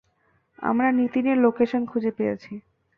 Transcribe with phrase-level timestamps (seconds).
[0.59, 2.53] আমরা নিতিনের লোকেশান খুঁজে পেয়েছি।